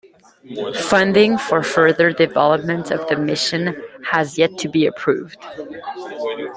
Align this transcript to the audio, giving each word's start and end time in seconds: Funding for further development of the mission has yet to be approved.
Funding 0.79 1.37
for 1.37 1.61
further 1.61 2.11
development 2.11 2.89
of 2.89 3.07
the 3.07 3.15
mission 3.15 3.79
has 4.03 4.35
yet 4.35 4.49
to 4.57 4.67
be 4.67 4.87
approved. 4.87 5.37